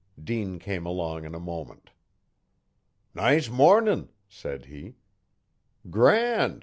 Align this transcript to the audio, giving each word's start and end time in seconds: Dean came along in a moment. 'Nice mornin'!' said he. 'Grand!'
Dean 0.21 0.57
came 0.57 0.87
along 0.87 1.25
in 1.25 1.35
a 1.35 1.39
moment. 1.39 1.91
'Nice 3.13 3.51
mornin'!' 3.51 4.09
said 4.27 4.65
he. 4.65 4.95
'Grand!' 5.91 6.59